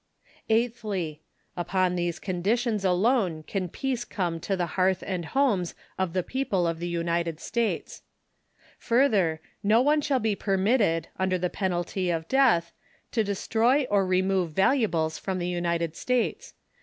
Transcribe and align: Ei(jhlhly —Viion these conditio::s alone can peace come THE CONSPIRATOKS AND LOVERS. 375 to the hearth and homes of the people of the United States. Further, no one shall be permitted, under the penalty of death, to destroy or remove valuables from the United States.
Ei(jhlhly 0.49 1.19
—Viion 1.55 1.95
these 1.95 2.19
conditio::s 2.19 2.83
alone 2.83 3.43
can 3.43 3.69
peace 3.69 4.03
come 4.03 4.39
THE 4.39 4.39
CONSPIRATOKS 4.39 4.47
AND 4.49 4.55
LOVERS. 4.55 4.57
375 4.57 4.57
to 4.57 4.57
the 4.57 4.65
hearth 4.65 5.03
and 5.05 5.25
homes 5.25 5.75
of 5.99 6.13
the 6.13 6.23
people 6.23 6.65
of 6.67 6.79
the 6.79 6.87
United 6.87 7.39
States. 7.39 8.01
Further, 8.79 9.41
no 9.61 9.79
one 9.79 10.01
shall 10.01 10.17
be 10.17 10.35
permitted, 10.35 11.09
under 11.19 11.37
the 11.37 11.51
penalty 11.51 12.09
of 12.09 12.27
death, 12.27 12.73
to 13.11 13.23
destroy 13.23 13.83
or 13.91 14.03
remove 14.03 14.53
valuables 14.53 15.19
from 15.19 15.37
the 15.37 15.47
United 15.47 15.95
States. 15.95 16.55